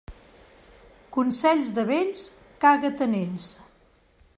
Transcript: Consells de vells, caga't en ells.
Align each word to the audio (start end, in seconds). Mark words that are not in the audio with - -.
Consells 1.17 1.71
de 1.77 1.85
vells, 1.93 2.25
caga't 2.67 3.09
en 3.09 3.19
ells. 3.23 3.51